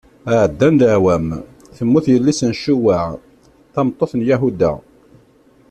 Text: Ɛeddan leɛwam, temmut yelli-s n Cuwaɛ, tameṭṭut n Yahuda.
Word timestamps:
Ɛeddan 0.39 0.79
leɛwam, 0.81 1.27
temmut 1.75 2.05
yelli-s 2.09 2.41
n 2.49 2.51
Cuwaɛ, 2.61 3.07
tameṭṭut 3.73 4.13
n 4.15 4.21
Yahuda. 4.29 4.73